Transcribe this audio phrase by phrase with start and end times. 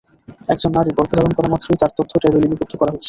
[0.49, 2.99] একজন নারী গর্ভধারণ করা মাত্রই তাঁর তথ্য ট্যাবে লিপিবদ্ধ করা হচ্ছে।